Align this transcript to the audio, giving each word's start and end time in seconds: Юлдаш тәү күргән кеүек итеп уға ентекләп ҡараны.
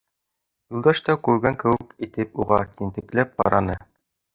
Юлдаш 0.75 1.01
тәү 1.11 1.21
күргән 1.29 1.59
кеүек 1.65 1.95
итеп 2.09 2.43
уға 2.47 2.61
ентекләп 2.67 3.41
ҡараны. 3.41 3.83